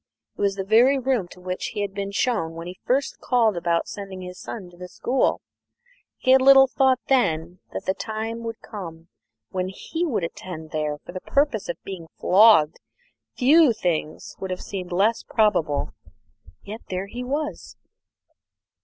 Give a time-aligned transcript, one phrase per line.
[0.35, 3.55] It was the very room to which he had been shown when he first called
[3.55, 5.41] about sending his son to the school.
[6.17, 9.09] He had little thought then that the time would come
[9.51, 12.79] when he would attend there for the purpose of being flogged;
[13.35, 15.91] few things would have seemed less probable.
[16.63, 17.77] Yet here he was.